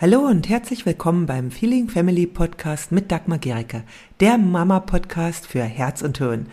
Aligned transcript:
Hallo 0.00 0.20
und 0.20 0.48
herzlich 0.48 0.86
willkommen 0.86 1.26
beim 1.26 1.50
Feeling 1.50 1.90
Family 1.90 2.26
Podcast 2.26 2.90
mit 2.90 3.12
Dagmar 3.12 3.36
Gericke, 3.36 3.82
der 4.20 4.38
Mama-Podcast 4.38 5.46
für 5.46 5.62
Herz 5.62 6.00
und 6.00 6.16
Hirn. 6.16 6.46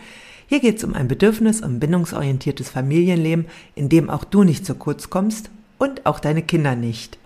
Hier 0.48 0.60
geht 0.60 0.76
es 0.76 0.84
um 0.84 0.92
ein 0.92 1.08
bedürfnis- 1.08 1.62
und 1.62 1.80
bindungsorientiertes 1.80 2.68
Familienleben, 2.68 3.46
in 3.74 3.88
dem 3.88 4.10
auch 4.10 4.24
du 4.24 4.44
nicht 4.44 4.66
zu 4.66 4.74
kurz 4.74 5.08
kommst 5.08 5.48
und 5.78 6.04
auch 6.04 6.20
deine 6.20 6.42
Kinder 6.42 6.76
nicht. 6.76 7.18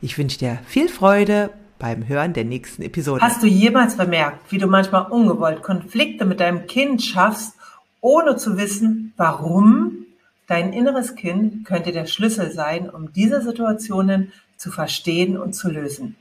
Ich 0.00 0.16
wünsche 0.16 0.38
dir 0.38 0.60
viel 0.66 0.88
Freude 0.88 1.50
beim 1.78 2.08
Hören 2.08 2.32
der 2.32 2.46
nächsten 2.46 2.80
Episode. 2.80 3.20
Hast 3.20 3.42
du 3.42 3.46
jemals 3.46 3.98
bemerkt, 3.98 4.50
wie 4.50 4.56
du 4.56 4.68
manchmal 4.68 5.10
ungewollt 5.10 5.62
Konflikte 5.62 6.24
mit 6.24 6.40
deinem 6.40 6.66
Kind 6.66 7.02
schaffst, 7.02 7.52
ohne 8.00 8.38
zu 8.38 8.56
wissen, 8.56 9.12
warum? 9.18 10.06
Dein 10.46 10.72
inneres 10.72 11.16
Kind 11.16 11.66
könnte 11.66 11.92
der 11.92 12.06
Schlüssel 12.06 12.50
sein, 12.50 12.88
um 12.88 13.12
diese 13.12 13.42
Situationen 13.42 14.32
zu 14.56 14.70
verstehen 14.70 15.38
und 15.38 15.54
zu 15.54 15.70
lösen. 15.70 16.16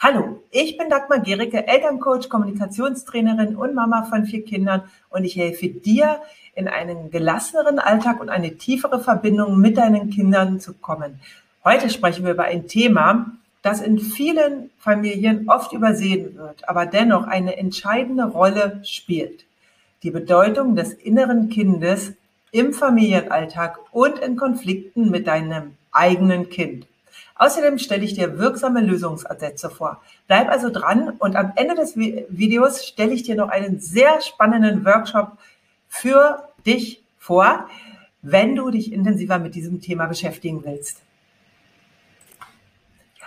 Hallo, 0.00 0.42
ich 0.50 0.78
bin 0.78 0.88
Dagmar 0.88 1.20
Gericke, 1.20 1.66
Elterncoach, 1.66 2.28
Kommunikationstrainerin 2.28 3.56
und 3.56 3.74
Mama 3.74 4.04
von 4.04 4.24
vier 4.24 4.44
Kindern 4.44 4.82
und 5.10 5.24
ich 5.24 5.36
helfe 5.36 5.68
dir, 5.68 6.20
in 6.54 6.66
einen 6.66 7.12
gelasseneren 7.12 7.78
Alltag 7.78 8.20
und 8.20 8.30
eine 8.30 8.56
tiefere 8.56 8.98
Verbindung 9.00 9.60
mit 9.60 9.76
deinen 9.76 10.10
Kindern 10.10 10.58
zu 10.58 10.72
kommen. 10.74 11.20
Heute 11.64 11.88
sprechen 11.88 12.24
wir 12.24 12.32
über 12.32 12.44
ein 12.44 12.66
Thema, 12.66 13.30
das 13.62 13.80
in 13.80 14.00
vielen 14.00 14.70
Familien 14.78 15.48
oft 15.48 15.72
übersehen 15.72 16.36
wird, 16.36 16.68
aber 16.68 16.86
dennoch 16.86 17.28
eine 17.28 17.56
entscheidende 17.56 18.24
Rolle 18.24 18.80
spielt. 18.82 19.44
Die 20.02 20.10
Bedeutung 20.10 20.74
des 20.74 20.92
inneren 20.92 21.48
Kindes 21.48 22.12
im 22.50 22.72
Familienalltag 22.72 23.78
und 23.92 24.18
in 24.18 24.36
Konflikten 24.36 25.10
mit 25.10 25.28
deinem 25.28 25.74
eigenen 25.92 26.48
Kind. 26.48 26.86
Außerdem 27.38 27.78
stelle 27.78 28.04
ich 28.04 28.14
dir 28.14 28.38
wirksame 28.38 28.80
Lösungsansätze 28.80 29.70
vor. 29.70 30.02
Bleib 30.26 30.48
also 30.48 30.70
dran 30.70 31.10
und 31.18 31.36
am 31.36 31.52
Ende 31.54 31.76
des 31.76 31.96
Videos 31.96 32.84
stelle 32.84 33.12
ich 33.12 33.22
dir 33.22 33.36
noch 33.36 33.48
einen 33.48 33.78
sehr 33.78 34.20
spannenden 34.20 34.84
Workshop 34.84 35.38
für 35.88 36.48
dich 36.66 37.02
vor, 37.16 37.68
wenn 38.22 38.56
du 38.56 38.70
dich 38.70 38.92
intensiver 38.92 39.38
mit 39.38 39.54
diesem 39.54 39.80
Thema 39.80 40.06
beschäftigen 40.06 40.64
willst. 40.64 41.00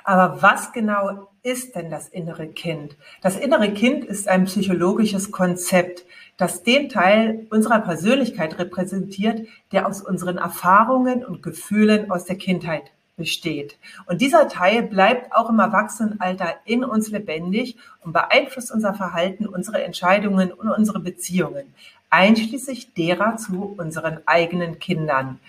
Aber 0.04 0.42
was 0.42 0.74
genau 0.74 1.30
ist 1.44 1.76
denn 1.76 1.90
das 1.90 2.10
innere 2.10 2.48
Kind? 2.48 2.98
Das 3.22 3.38
innere 3.38 3.72
Kind 3.72 4.04
ist 4.04 4.28
ein 4.28 4.46
psychologisches 4.46 5.32
Konzept, 5.32 6.06
das 6.38 6.64
den 6.64 6.90
Teil 6.90 7.48
unserer 7.50 7.80
Persönlichkeit 7.80 8.60
repräsentiert, 8.60 9.48
der 9.72 9.88
aus 9.88 10.02
unseren 10.02 10.38
Erfahrungen 10.38 11.24
und 11.24 11.44
Gefühlen 11.44 12.12
aus 12.12 12.26
der 12.26 12.36
Kindheit 12.36 12.92
besteht. 13.22 13.78
Und 14.08 14.20
dieser 14.20 14.48
Teil 14.48 14.82
bleibt 14.82 15.32
auch 15.32 15.50
im 15.50 15.60
Erwachsenenalter 15.60 16.56
in 16.66 16.84
uns 16.84 17.10
lebendig 17.12 17.78
und 18.02 18.14
beeinflusst 18.14 18.72
unser 18.72 18.96
Verhalten, 18.96 19.46
unsere 19.46 19.84
Entscheidungen 19.84 20.52
und 20.52 20.70
unsere 20.70 21.00
Beziehungen, 21.00 21.74
einschließlich 22.10 22.96
derer 22.96 23.38
zu 23.38 23.76
unseren 23.78 24.22
eigenen 24.26 24.80
Kindern. 24.80 25.40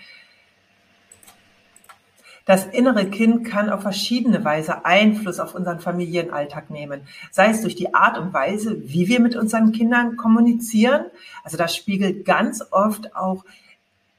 Das 2.45 2.65
innere 2.65 3.09
Kind 3.09 3.45
kann 3.47 3.69
auf 3.69 3.81
verschiedene 3.81 4.43
Weise 4.43 4.85
Einfluss 4.85 5.39
auf 5.39 5.55
unseren 5.55 5.79
Familienalltag 5.79 6.69
nehmen, 6.69 7.01
sei 7.31 7.49
es 7.49 7.61
durch 7.61 7.75
die 7.75 7.93
Art 7.95 8.19
und 8.19 8.33
Weise, 8.33 8.81
wie 8.85 9.07
wir 9.07 9.19
mit 9.19 9.35
unseren 9.35 9.71
Kindern 9.71 10.17
kommunizieren. 10.17 11.05
Also 11.43 11.57
das 11.57 11.75
spiegelt 11.75 12.25
ganz 12.25 12.63
oft 12.71 13.15
auch 13.15 13.45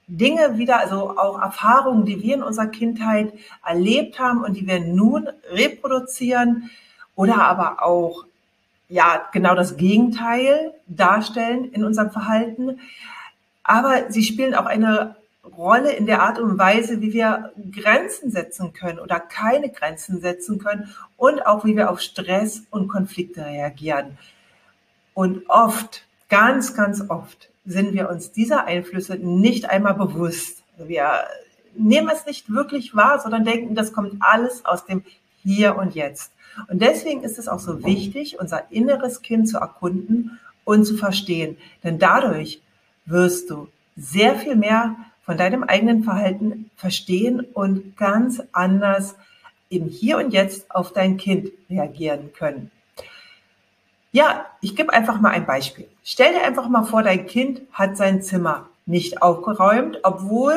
Dinge 0.07 0.59
wieder, 0.59 0.81
also 0.81 1.19
auch 1.19 1.41
Erfahrungen, 1.41 2.05
die 2.05 2.23
wir 2.23 2.35
in 2.35 2.43
unserer 2.43 2.67
Kindheit 2.67 3.33
erlebt 3.65 4.19
haben 4.19 4.45
und 4.45 4.55
die 4.55 4.67
wir 4.67 4.81
nun 4.81 5.29
reproduzieren 5.51 6.71
oder 7.15 7.43
aber 7.43 7.83
auch 7.83 8.25
ja 8.89 9.23
genau 9.33 9.55
das 9.55 9.77
Gegenteil 9.77 10.75
darstellen 10.87 11.73
in 11.73 11.85
unserem 11.85 12.11
Verhalten. 12.11 12.81
Aber 13.63 14.11
sie 14.11 14.23
spielen 14.23 14.55
auch 14.55 14.67
eine 14.67 15.17
Rolle 15.57 15.93
in 15.93 16.07
der 16.07 16.23
Art 16.23 16.39
und 16.39 16.59
Weise, 16.59 17.01
wie 17.01 17.13
wir 17.13 17.53
Grenzen 17.73 18.31
setzen 18.31 18.73
können 18.73 18.99
oder 18.99 19.21
keine 19.21 19.71
Grenzen 19.71 20.21
setzen 20.21 20.59
können 20.59 20.95
und 21.17 21.47
auch 21.47 21.65
wie 21.65 21.77
wir 21.77 21.91
auf 21.91 22.01
Stress 22.01 22.63
und 22.71 22.89
Konflikte 22.89 23.45
reagieren. 23.45 24.19
Und 25.13 25.49
oft, 25.49 26.07
ganz, 26.29 26.75
ganz 26.75 27.09
oft 27.09 27.51
sind 27.65 27.95
wir 27.95 28.11
uns 28.11 28.33
dieser 28.33 28.67
Einflüsse 28.67 29.17
nicht 29.17 29.71
einmal 29.71 29.95
bewusst. 29.95 30.63
Wir 30.77 31.25
nehmen 31.77 32.11
es 32.13 32.27
nicht 32.27 32.51
wirklich 32.51 32.95
wahr, 32.95 33.21
sondern 33.21 33.45
denken, 33.45 33.75
das 33.75 33.93
kommt 33.93 34.17
alles 34.21 34.65
aus 34.65 34.85
dem 34.87 35.03
Hier 35.43 35.77
und 35.77 35.95
Jetzt. 35.95 36.33
Und 36.69 36.83
deswegen 36.83 37.23
ist 37.23 37.39
es 37.39 37.49
auch 37.49 37.59
so 37.59 37.85
wichtig, 37.85 38.39
unser 38.39 38.71
inneres 38.71 39.23
Kind 39.23 39.49
zu 39.49 39.59
erkunden 39.59 40.39
und 40.65 40.85
zu 40.85 40.97
verstehen. 40.97 41.57
Denn 41.83 41.99
dadurch 41.99 42.61
wirst 43.07 43.51
du 43.51 43.69
sehr 43.97 44.37
viel 44.37 44.57
mehr 44.57 44.97
von 45.25 45.37
deinem 45.37 45.65
eigenen 45.65 46.05
Verhalten 46.05 46.71
verstehen 46.77 47.41
und 47.41 47.97
ganz 47.97 48.43
anders 48.53 49.17
im 49.69 49.89
Hier 49.89 50.19
und 50.19 50.33
Jetzt 50.33 50.71
auf 50.71 50.93
dein 50.93 51.17
Kind 51.17 51.51
reagieren 51.69 52.33
können. 52.33 52.71
Ja, 54.15 54.47
ich 54.61 54.77
gebe 54.77 54.93
einfach 54.93 55.21
mal 55.21 55.31
ein 55.31 55.45
Beispiel. 55.45 55.89
Stell 56.05 56.35
dir 56.35 56.45
einfach 56.45 56.69
mal 56.69 56.85
vor, 56.85 57.03
dein 57.03 57.27
Kind 57.27 57.63
hat 57.73 57.97
sein 57.97 58.23
Zimmer 58.23 58.69
nicht 58.87 59.23
aufgeräumt, 59.23 59.99
obwohl 60.05 60.55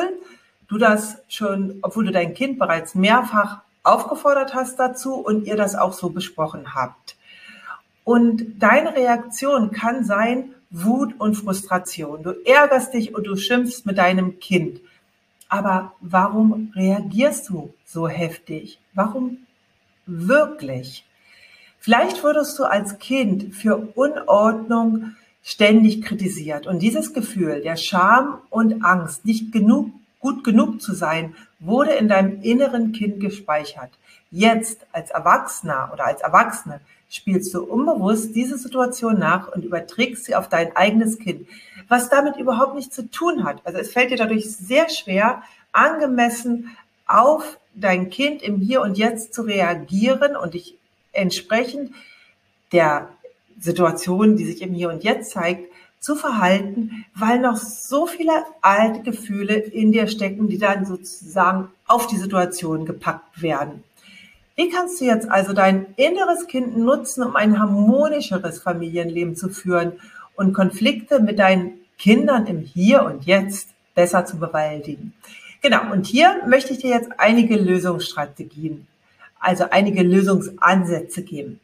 du 0.68 0.78
das 0.78 1.18
schon, 1.28 1.80
obwohl 1.82 2.04
du 2.04 2.12
dein 2.12 2.34
Kind 2.34 2.60
bereits 2.60 2.94
mehrfach 2.94 3.62
aufgefordert 3.82 4.54
hast 4.54 4.78
dazu 4.78 5.14
und 5.14 5.44
ihr 5.44 5.56
das 5.56 5.74
auch 5.74 5.92
so 5.92 6.10
besprochen 6.10 6.76
habt. 6.76 7.16
Und 8.04 8.62
deine 8.62 8.94
Reaktion 8.94 9.72
kann 9.72 10.04
sein 10.04 10.54
Wut 10.70 11.18
und 11.18 11.34
Frustration. 11.34 12.22
Du 12.22 12.34
ärgerst 12.44 12.94
dich 12.94 13.12
und 13.12 13.26
du 13.26 13.34
schimpfst 13.34 13.84
mit 13.86 13.98
deinem 13.98 14.38
Kind. 14.38 14.80
Aber 15.48 15.94
warum 16.00 16.72
reagierst 16.76 17.48
du 17.48 17.74
so 17.84 18.06
heftig? 18.06 18.78
Warum 18.94 19.38
wirklich? 20.06 21.07
Vielleicht 21.78 22.22
wurdest 22.22 22.58
du 22.58 22.64
als 22.64 22.98
Kind 22.98 23.54
für 23.54 23.76
Unordnung 23.76 25.14
ständig 25.42 26.02
kritisiert 26.02 26.66
und 26.66 26.80
dieses 26.80 27.14
Gefühl 27.14 27.62
der 27.62 27.76
Scham 27.76 28.38
und 28.50 28.84
Angst, 28.84 29.24
nicht 29.24 29.52
genug, 29.52 29.90
gut 30.20 30.44
genug 30.44 30.82
zu 30.82 30.92
sein, 30.92 31.34
wurde 31.60 31.92
in 31.92 32.08
deinem 32.08 32.42
inneren 32.42 32.92
Kind 32.92 33.20
gespeichert. 33.20 33.90
Jetzt 34.30 34.86
als 34.92 35.10
Erwachsener 35.10 35.90
oder 35.92 36.06
als 36.06 36.20
Erwachsene 36.20 36.80
spielst 37.08 37.54
du 37.54 37.64
unbewusst 37.64 38.34
diese 38.34 38.58
Situation 38.58 39.18
nach 39.18 39.50
und 39.52 39.64
überträgst 39.64 40.26
sie 40.26 40.34
auf 40.34 40.48
dein 40.48 40.76
eigenes 40.76 41.18
Kind, 41.18 41.48
was 41.88 42.10
damit 42.10 42.36
überhaupt 42.36 42.74
nichts 42.74 42.94
zu 42.94 43.10
tun 43.10 43.44
hat. 43.44 43.62
Also 43.64 43.78
es 43.78 43.92
fällt 43.92 44.10
dir 44.10 44.18
dadurch 44.18 44.50
sehr 44.50 44.88
schwer, 44.90 45.42
angemessen 45.72 46.76
auf 47.06 47.58
dein 47.74 48.10
Kind 48.10 48.42
im 48.42 48.56
Hier 48.56 48.82
und 48.82 48.98
Jetzt 48.98 49.32
zu 49.32 49.42
reagieren 49.42 50.36
und 50.36 50.54
dich 50.54 50.77
entsprechend 51.18 51.92
der 52.72 53.08
Situation, 53.58 54.36
die 54.36 54.44
sich 54.44 54.62
im 54.62 54.72
Hier 54.72 54.90
und 54.90 55.04
Jetzt 55.04 55.32
zeigt, 55.32 55.68
zu 56.00 56.14
verhalten, 56.14 57.04
weil 57.14 57.40
noch 57.40 57.56
so 57.56 58.06
viele 58.06 58.32
alte 58.60 59.02
Gefühle 59.02 59.54
in 59.54 59.90
dir 59.90 60.06
stecken, 60.06 60.48
die 60.48 60.58
dann 60.58 60.86
sozusagen 60.86 61.70
auf 61.86 62.06
die 62.06 62.16
Situation 62.16 62.84
gepackt 62.84 63.42
werden. 63.42 63.82
Wie 64.54 64.68
kannst 64.70 65.00
du 65.00 65.04
jetzt 65.04 65.28
also 65.30 65.52
dein 65.52 65.86
inneres 65.96 66.46
Kind 66.46 66.76
nutzen, 66.76 67.22
um 67.22 67.36
ein 67.36 67.58
harmonischeres 67.58 68.60
Familienleben 68.60 69.36
zu 69.36 69.48
führen 69.48 69.92
und 70.34 70.52
Konflikte 70.52 71.20
mit 71.20 71.38
deinen 71.38 71.80
Kindern 71.98 72.46
im 72.46 72.60
Hier 72.60 73.02
und 73.02 73.24
Jetzt 73.24 73.70
besser 73.94 74.24
zu 74.24 74.38
bewältigen? 74.38 75.14
Genau, 75.62 75.92
und 75.92 76.06
hier 76.06 76.42
möchte 76.46 76.72
ich 76.72 76.78
dir 76.78 76.90
jetzt 76.90 77.10
einige 77.18 77.56
Lösungsstrategien 77.56 78.86
also 79.40 79.70
einige 79.70 80.02
Lösungsansätze 80.02 81.22
geben. 81.22 81.60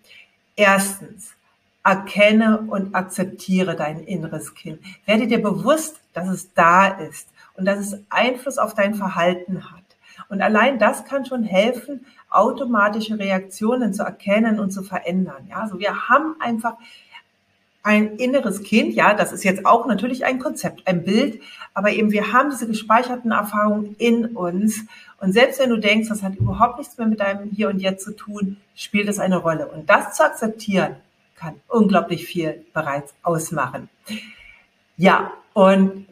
Erstens, 0.56 1.34
erkenne 1.84 2.60
und 2.60 2.94
akzeptiere 2.94 3.76
dein 3.76 4.00
inneres 4.00 4.54
Kind. 4.54 4.81
Werde 5.04 5.26
dir 5.26 5.43
bewusst, 5.43 6.00
dass 6.14 6.28
es 6.28 6.52
da 6.54 6.88
ist 6.88 7.28
und 7.56 7.66
dass 7.66 7.78
es 7.78 7.98
Einfluss 8.08 8.58
auf 8.58 8.75
dein 8.75 8.94
Verhalten 8.94 9.70
hat. 9.70 9.82
Und 10.28 10.40
allein 10.40 10.78
das 10.78 11.04
kann 11.04 11.26
schon 11.26 11.44
helfen, 11.44 12.06
automatische 12.31 13.19
Reaktionen 13.19 13.93
zu 13.93 14.02
erkennen 14.02 14.58
und 14.58 14.70
zu 14.70 14.82
verändern. 14.82 15.46
Ja, 15.50 15.60
also 15.60 15.78
wir 15.78 16.08
haben 16.08 16.37
einfach 16.40 16.75
ein 17.84 18.16
inneres 18.16 18.62
Kind, 18.64 18.94
ja, 18.94 19.14
das 19.14 19.31
ist 19.31 19.44
jetzt 19.44 19.64
auch 19.64 19.86
natürlich 19.86 20.25
ein 20.25 20.40
Konzept, 20.40 20.86
ein 20.88 21.04
Bild, 21.04 21.40
aber 21.75 21.90
eben 21.90 22.10
wir 22.10 22.32
haben 22.32 22.50
diese 22.50 22.66
gespeicherten 22.66 23.31
Erfahrungen 23.31 23.94
in 23.98 24.26
uns 24.26 24.81
und 25.20 25.32
selbst 25.32 25.60
wenn 25.60 25.70
du 25.70 25.78
denkst, 25.78 26.08
das 26.08 26.22
hat 26.22 26.34
überhaupt 26.34 26.78
nichts 26.78 26.98
mehr 26.98 27.06
mit 27.06 27.20
deinem 27.20 27.50
Hier 27.50 27.69
und 27.69 27.78
Jetzt 27.78 28.04
zu 28.04 28.16
tun, 28.16 28.56
spielt 28.75 29.08
es 29.08 29.19
eine 29.19 29.36
Rolle. 29.36 29.69
Und 29.69 29.88
das 29.88 30.14
zu 30.14 30.25
akzeptieren, 30.25 30.96
kann 31.36 31.54
unglaublich 31.69 32.26
viel 32.26 32.64
bereits 32.72 33.14
ausmachen. 33.22 33.88
Ja, 34.96 35.32
und 35.52 36.06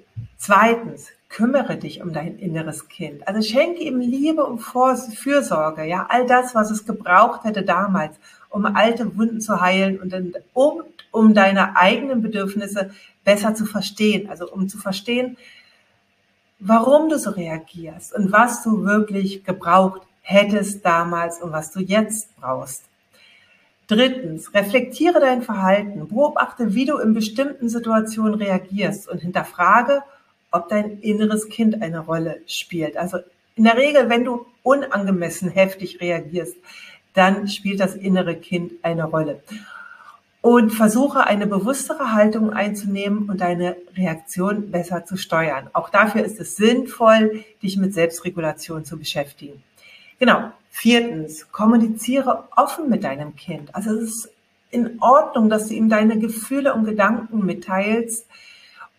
Zweitens, 0.44 1.06
kümmere 1.32 1.76
dich 1.76 2.02
um 2.02 2.12
dein 2.12 2.38
inneres 2.38 2.88
Kind. 2.88 3.26
Also 3.26 3.40
schenke 3.40 3.82
ihm 3.82 4.00
Liebe 4.00 4.44
und 4.44 4.58
Fürsorge, 4.60 5.84
ja, 5.84 6.06
all 6.10 6.26
das, 6.26 6.54
was 6.54 6.70
es 6.70 6.84
gebraucht 6.84 7.44
hätte 7.44 7.62
damals, 7.62 8.16
um 8.50 8.66
alte 8.66 9.16
Wunden 9.16 9.40
zu 9.40 9.60
heilen 9.60 9.98
und 9.98 10.14
um, 10.52 10.82
um 11.10 11.34
deine 11.34 11.76
eigenen 11.76 12.20
Bedürfnisse 12.20 12.90
besser 13.24 13.54
zu 13.54 13.64
verstehen. 13.64 14.28
Also 14.28 14.50
um 14.50 14.68
zu 14.68 14.76
verstehen, 14.76 15.38
warum 16.58 17.08
du 17.08 17.18
so 17.18 17.30
reagierst 17.30 18.14
und 18.14 18.30
was 18.30 18.62
du 18.62 18.84
wirklich 18.84 19.42
gebraucht 19.42 20.02
hättest 20.20 20.84
damals 20.84 21.40
und 21.40 21.50
was 21.50 21.72
du 21.72 21.80
jetzt 21.80 22.28
brauchst. 22.36 22.84
Drittens, 23.88 24.54
reflektiere 24.54 25.18
dein 25.18 25.42
Verhalten, 25.42 26.08
beobachte, 26.08 26.74
wie 26.74 26.84
du 26.84 26.98
in 26.98 27.14
bestimmten 27.14 27.68
Situationen 27.68 28.34
reagierst 28.34 29.08
und 29.08 29.18
hinterfrage, 29.18 30.02
ob 30.52 30.68
dein 30.68 31.00
inneres 31.00 31.48
Kind 31.48 31.82
eine 31.82 32.00
Rolle 32.00 32.40
spielt. 32.46 32.96
Also 32.96 33.18
in 33.56 33.64
der 33.64 33.76
Regel, 33.76 34.08
wenn 34.08 34.24
du 34.24 34.46
unangemessen 34.62 35.50
heftig 35.50 36.00
reagierst, 36.00 36.56
dann 37.14 37.48
spielt 37.48 37.80
das 37.80 37.94
innere 37.94 38.36
Kind 38.36 38.72
eine 38.82 39.04
Rolle. 39.04 39.42
Und 40.40 40.70
versuche 40.70 41.24
eine 41.26 41.46
bewusstere 41.46 42.12
Haltung 42.12 42.52
einzunehmen 42.52 43.28
und 43.28 43.40
deine 43.40 43.76
Reaktion 43.96 44.70
besser 44.70 45.04
zu 45.04 45.16
steuern. 45.16 45.68
Auch 45.72 45.88
dafür 45.88 46.24
ist 46.24 46.40
es 46.40 46.56
sinnvoll, 46.56 47.44
dich 47.62 47.76
mit 47.76 47.94
Selbstregulation 47.94 48.84
zu 48.84 48.98
beschäftigen. 48.98 49.62
Genau. 50.18 50.50
Viertens, 50.74 51.52
kommuniziere 51.52 52.48
offen 52.56 52.88
mit 52.88 53.04
deinem 53.04 53.36
Kind. 53.36 53.74
Also 53.74 53.90
es 53.90 54.02
ist 54.02 54.30
in 54.70 54.96
Ordnung, 55.00 55.50
dass 55.50 55.68
du 55.68 55.74
ihm 55.74 55.90
deine 55.90 56.18
Gefühle 56.18 56.72
und 56.74 56.86
Gedanken 56.86 57.44
mitteilst 57.44 58.26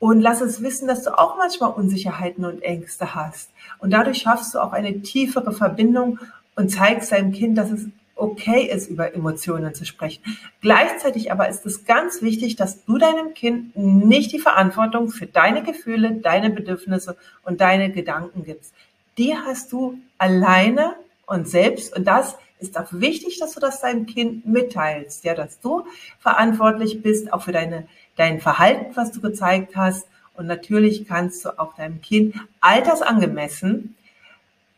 und 0.03 0.19
lass 0.19 0.41
es 0.41 0.61
wissen, 0.61 0.85
dass 0.85 1.03
du 1.03 1.17
auch 1.17 1.37
manchmal 1.37 1.71
Unsicherheiten 1.71 2.43
und 2.43 2.61
Ängste 2.61 3.15
hast. 3.15 3.49
Und 3.79 3.91
dadurch 3.91 4.17
schaffst 4.17 4.53
du 4.53 4.59
auch 4.59 4.73
eine 4.73 5.01
tiefere 5.01 5.53
Verbindung 5.53 6.19
und 6.57 6.67
zeigst 6.67 7.13
deinem 7.13 7.31
Kind, 7.31 7.57
dass 7.57 7.71
es 7.71 7.85
okay 8.13 8.69
ist, 8.69 8.89
über 8.89 9.15
Emotionen 9.15 9.73
zu 9.73 9.85
sprechen. 9.85 10.21
Gleichzeitig 10.59 11.31
aber 11.31 11.47
ist 11.47 11.65
es 11.65 11.85
ganz 11.85 12.21
wichtig, 12.21 12.57
dass 12.57 12.83
du 12.83 12.97
deinem 12.97 13.33
Kind 13.33 13.77
nicht 13.77 14.33
die 14.33 14.39
Verantwortung 14.39 15.07
für 15.07 15.25
deine 15.25 15.63
Gefühle, 15.63 16.11
deine 16.15 16.49
Bedürfnisse 16.49 17.15
und 17.45 17.61
deine 17.61 17.89
Gedanken 17.89 18.43
gibst. 18.43 18.73
Die 19.17 19.37
hast 19.37 19.71
du 19.71 19.99
alleine 20.17 20.95
und 21.27 21.47
selbst. 21.47 21.95
Und 21.95 22.09
das 22.09 22.35
ist 22.59 22.77
auch 22.77 22.87
wichtig, 22.91 23.39
dass 23.39 23.53
du 23.53 23.59
das 23.59 23.81
deinem 23.81 24.05
Kind 24.05 24.45
mitteilst, 24.45 25.23
ja, 25.23 25.33
dass 25.33 25.59
du 25.59 25.85
verantwortlich 26.19 27.01
bist, 27.01 27.31
auch 27.31 27.43
für 27.43 27.51
deine, 27.51 27.87
dein 28.15 28.39
Verhalten, 28.39 28.95
was 28.95 29.11
du 29.11 29.21
gezeigt 29.21 29.75
hast. 29.75 30.07
Und 30.35 30.47
natürlich 30.47 31.07
kannst 31.07 31.45
du 31.45 31.59
auch 31.59 31.75
deinem 31.75 32.01
Kind 32.01 32.35
altersangemessen 32.61 33.95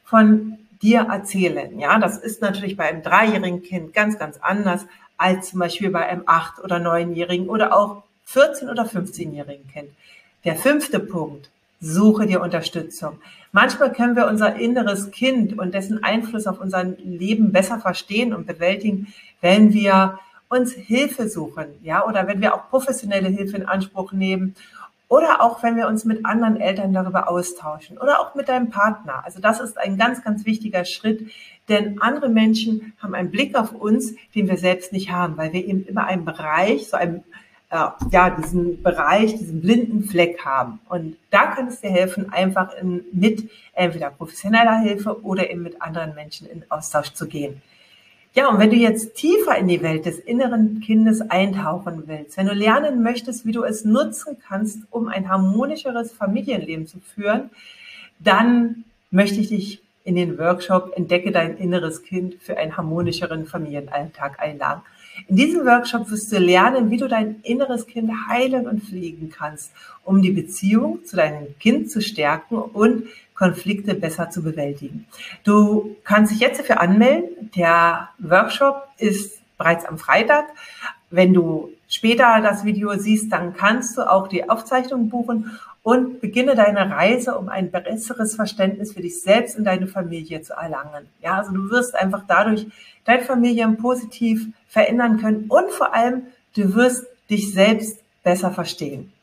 von 0.04 0.58
dir 0.82 1.08
erzählen. 1.10 1.80
Ja, 1.80 1.98
das 2.00 2.18
ist 2.18 2.42
natürlich 2.42 2.78
bei 2.78 2.86
einem 2.86 3.02
dreijährigen 3.02 3.64
Kind 3.64 3.94
ganz, 3.94 4.20
ganz 4.20 4.38
anders 4.38 4.86
als 5.18 5.50
zum 5.50 5.60
Beispiel 5.60 5.90
bei 5.90 6.06
einem 6.06 6.24
acht- 6.26 6.64
oder 6.64 6.80
neunjährigen 6.80 7.50
oder 7.50 7.76
auch 7.76 8.04
14- 8.28 8.70
oder 8.70 8.84
15-jährigen 8.84 9.68
Kind. 9.68 9.90
Der 10.44 10.56
fünfte 10.56 11.00
Punkt. 11.00 11.50
Suche 11.82 12.26
dir 12.26 12.42
Unterstützung. 12.42 13.20
Manchmal 13.52 13.94
können 13.94 14.16
wir 14.16 14.28
unser 14.28 14.56
inneres 14.56 15.12
Kind 15.12 15.58
und 15.60 15.74
dessen 15.74 16.04
Einfluss 16.04 16.48
auf 16.48 16.60
unser 16.60 16.84
Leben 16.84 17.52
besser 17.52 17.80
verstehen 17.80 18.34
und 18.34 18.48
bewältigen, 18.48 19.14
wenn 19.42 19.74
wir 19.74 20.20
uns 20.60 20.74
Hilfe 20.74 21.30
suchen, 21.30 21.66
ja, 21.84 22.06
oder 22.06 22.28
wenn 22.28 22.42
wir 22.42 22.56
auch 22.56 22.70
professionelle 22.70 23.30
Hilfe 23.30 23.58
in 23.58 23.68
Anspruch 23.68 24.12
nehmen 24.12 24.56
oder 25.08 25.42
auch 25.42 25.62
wenn 25.62 25.76
wir 25.76 25.88
uns 25.88 26.04
mit 26.06 26.26
anderen 26.26 26.60
Eltern 26.60 26.94
darüber 26.94 27.30
austauschen 27.30 27.98
oder 27.98 28.20
auch 28.20 28.36
mit 28.36 28.50
deinem 28.50 28.70
Partner. 28.70 29.24
Also 29.24 29.40
das 29.40 29.60
ist 29.60 29.78
ein 29.78 29.98
ganz, 29.98 30.24
ganz 30.24 30.46
wichtiger 30.46 30.84
Schritt, 30.86 31.30
denn 31.70 32.02
andere 32.02 32.30
Menschen 32.30 32.94
haben 33.00 33.16
einen 33.16 33.32
Blick 33.32 33.56
auf 33.56 33.72
uns, 33.72 34.14
den 34.34 34.48
wir 34.48 34.58
selbst 34.58 34.94
nicht 34.94 35.12
haben, 35.12 35.38
weil 35.38 35.54
wir 35.54 35.66
eben 35.66 35.86
immer 35.86 36.06
einen 36.06 36.26
Bereich, 36.26 36.88
so 36.90 36.98
einen, 36.98 37.24
äh, 37.70 37.88
ja, 38.12 38.30
diesen 38.30 38.82
Bereich, 38.82 39.36
diesen 39.38 39.62
blinden 39.62 40.04
Fleck 40.04 40.44
haben. 40.46 40.80
Und 40.90 41.18
da 41.32 41.48
kann 41.48 41.68
es 41.68 41.82
dir 41.82 41.90
helfen, 41.90 42.32
einfach 42.32 42.74
in, 42.80 43.04
mit 43.12 43.50
entweder 43.74 44.12
professioneller 44.12 44.80
Hilfe 44.80 45.24
oder 45.24 45.50
eben 45.50 45.64
mit 45.64 45.82
anderen 45.82 46.14
Menschen 46.16 46.48
in 46.48 46.64
Austausch 46.70 47.14
zu 47.14 47.28
gehen. 47.28 47.62
Ja, 48.36 48.50
und 48.50 48.60
wenn 48.60 48.70
du 48.70 48.76
jetzt 48.76 49.16
tiefer 49.16 49.58
in 49.58 49.70
die 49.70 49.82
Welt 49.82 50.06
des 50.06 50.20
inneren 50.20 50.82
Kindes 50.82 51.22
eintauchen 51.22 52.04
willst, 52.06 52.36
wenn 52.36 52.48
du 52.48 52.54
lernen 52.54 53.02
möchtest, 53.02 53.46
wie 53.46 53.54
du 53.54 53.64
es 53.64 53.86
nutzen 53.86 54.36
kannst, 54.46 54.80
um 54.92 55.08
ein 55.08 55.30
harmonischeres 55.30 56.12
Familienleben 56.12 56.86
zu 56.86 57.00
führen, 57.00 57.50
dann 58.20 58.84
möchte 59.10 59.40
ich 59.40 59.48
dich 59.48 59.82
in 60.04 60.18
den 60.18 60.38
Workshop 60.38 60.92
Entdecke 60.98 61.32
dein 61.32 61.58
inneres 61.58 62.04
Kind 62.04 62.36
für 62.42 62.58
einen 62.58 62.76
harmonischeren 62.76 63.46
Familienalltag 63.46 64.38
einladen. 64.42 64.82
In 65.28 65.36
diesem 65.36 65.66
Workshop 65.66 66.10
wirst 66.12 66.32
du 66.32 66.38
lernen, 66.38 66.90
wie 66.92 66.98
du 66.98 67.08
dein 67.08 67.42
inneres 67.44 67.88
Kind 67.88 68.12
heilen 68.30 68.68
und 68.68 68.84
pflegen 68.84 69.30
kannst, 69.30 69.72
um 70.04 70.22
die 70.22 70.32
Beziehung 70.32 71.04
zu 71.06 71.16
deinem 71.16 71.58
Kind 71.60 71.90
zu 71.90 72.02
stärken 72.02 72.58
und 72.58 73.08
Konflikte 73.34 73.96
besser 73.96 74.30
zu 74.30 74.44
bewältigen. 74.44 75.08
Du 75.44 75.96
kannst 76.04 76.32
dich 76.32 76.40
jetzt 76.40 76.60
dafür 76.60 76.80
anmelden. 76.80 77.52
Der 77.56 78.10
Workshop 78.20 78.88
ist 78.98 79.42
bereits 79.58 79.86
am 79.86 79.98
Freitag. 79.98 80.46
Wenn 81.10 81.34
du 81.34 81.72
später 81.88 82.42
das 82.42 82.66
Video 82.66 82.98
siehst, 82.98 83.32
dann 83.32 83.54
kannst 83.54 83.98
du 83.98 84.10
auch 84.10 84.28
die 84.28 84.50
Aufzeichnung 84.50 85.10
buchen 85.10 85.60
und 85.86 86.20
beginne 86.20 86.56
deine 86.56 86.90
Reise, 86.90 87.38
um 87.38 87.48
ein 87.48 87.70
besseres 87.70 88.36
Verständnis 88.36 88.94
für 88.94 89.04
dich 89.04 89.22
selbst 89.22 89.56
und 89.56 89.66
deine 89.66 89.86
Familie 89.86 90.42
zu 90.42 90.54
erlangen. 90.54 91.08
Ja, 91.22 91.38
also 91.38 91.52
du 91.52 91.70
wirst 91.70 91.94
einfach 91.94 92.24
dadurch 92.28 92.66
deine 93.06 93.22
Familie 93.22 93.68
positiv 93.80 94.48
verändern 94.68 95.22
können 95.22 95.46
und 95.48 95.70
vor 95.70 95.94
allem 95.94 96.24
du 96.56 96.74
wirst 96.74 97.06
dich 97.30 97.54
selbst 97.54 98.00
besser 98.24 98.50
verstehen. 98.50 99.14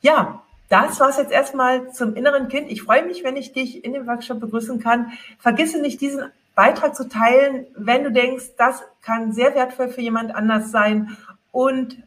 Ja, 0.00 0.42
das 0.70 0.98
war's 1.00 1.18
jetzt 1.18 1.32
erstmal 1.32 1.92
zum 1.92 2.16
inneren 2.16 2.48
Kind. 2.48 2.70
Ich 2.72 2.82
freue 2.82 3.04
mich, 3.04 3.22
wenn 3.22 3.36
ich 3.36 3.52
dich 3.52 3.84
in 3.84 3.92
dem 3.92 4.06
Workshop 4.06 4.40
begrüßen 4.40 4.80
kann. 4.80 5.12
Vergisse 5.38 5.82
nicht, 5.82 6.00
diesen 6.00 6.24
Beitrag 6.54 6.96
zu 6.96 7.10
teilen, 7.10 7.66
wenn 7.76 8.04
du 8.04 8.10
denkst, 8.10 8.52
das 8.56 8.82
kann 9.02 9.34
sehr 9.34 9.54
wertvoll 9.54 9.88
für 9.88 10.00
jemand 10.00 10.34
anders 10.34 10.70
sein 10.70 11.14
und 11.52 11.98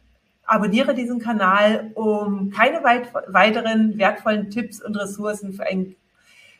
abonniere 0.49 0.95
diesen 0.95 1.19
Kanal, 1.19 1.91
um 1.93 2.49
keine 2.49 2.83
weit 2.83 3.13
weiteren 3.27 3.97
wertvollen 3.97 4.49
Tipps 4.49 4.83
und 4.83 4.95
Ressourcen 4.95 5.53
für 5.53 5.65
ein 5.65 5.95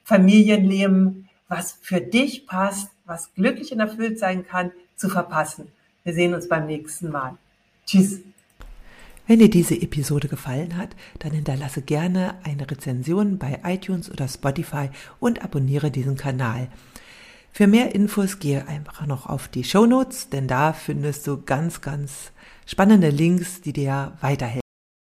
Familienleben, 0.04 1.28
was 1.48 1.78
für 1.82 2.00
dich 2.00 2.46
passt, 2.46 2.92
was 3.06 3.34
glücklich 3.34 3.72
und 3.72 3.80
erfüllt 3.80 4.20
sein 4.20 4.46
kann, 4.46 4.72
zu 4.96 5.10
verpassen. 5.10 5.68
Wir 6.04 6.14
sehen 6.14 6.34
uns 6.34 6.48
beim 6.48 6.68
nächsten 6.68 7.10
Mal. 7.10 7.38
Tschüss. 7.86 8.20
Wenn 9.26 9.40
dir 9.40 9.50
diese 9.50 9.80
Episode 9.80 10.28
gefallen 10.28 10.78
hat, 10.78 10.96
dann 11.20 11.32
hinterlasse 11.32 11.82
gerne 11.82 12.36
eine 12.44 12.70
Rezension 12.70 13.38
bei 13.38 13.60
iTunes 13.64 14.10
oder 14.10 14.28
Spotify 14.28 14.90
und 15.20 15.44
abonniere 15.44 15.92
diesen 15.92 16.16
Kanal. 16.16 16.68
Für 17.52 17.68
mehr 17.68 17.94
Infos 17.94 18.40
gehe 18.40 18.68
einfach 18.68 19.06
noch 19.06 19.26
auf 19.26 19.48
die 19.48 19.64
Show 19.64 19.86
Notes, 19.86 20.30
denn 20.30 20.48
da 20.48 20.74
findest 20.74 21.28
du 21.28 21.42
ganz, 21.42 21.82
ganz 21.82 22.32
spannende 22.66 23.10
Links, 23.10 23.62
die 23.62 23.74
dir 23.74 24.14
weiterhelfen. 24.22 24.69